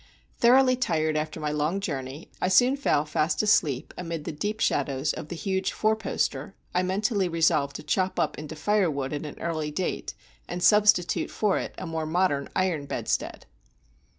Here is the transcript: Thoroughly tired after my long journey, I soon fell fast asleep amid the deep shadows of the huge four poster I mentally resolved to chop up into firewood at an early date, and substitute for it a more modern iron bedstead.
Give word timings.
Thoroughly 0.39 0.75
tired 0.75 1.15
after 1.15 1.39
my 1.39 1.51
long 1.51 1.79
journey, 1.79 2.31
I 2.41 2.47
soon 2.47 2.75
fell 2.75 3.05
fast 3.05 3.43
asleep 3.43 3.93
amid 3.95 4.23
the 4.23 4.31
deep 4.31 4.59
shadows 4.59 5.13
of 5.13 5.27
the 5.27 5.35
huge 5.35 5.71
four 5.73 5.95
poster 5.95 6.55
I 6.73 6.81
mentally 6.81 7.29
resolved 7.29 7.75
to 7.75 7.83
chop 7.83 8.19
up 8.19 8.35
into 8.39 8.55
firewood 8.55 9.13
at 9.13 9.27
an 9.27 9.37
early 9.39 9.69
date, 9.69 10.15
and 10.49 10.63
substitute 10.63 11.29
for 11.29 11.59
it 11.59 11.75
a 11.77 11.85
more 11.85 12.07
modern 12.07 12.49
iron 12.55 12.87
bedstead. 12.87 13.45